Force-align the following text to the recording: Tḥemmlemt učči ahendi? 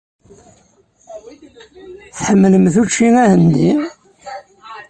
Tḥemmlemt 2.17 2.75
učči 2.81 3.07
ahendi? 3.23 3.71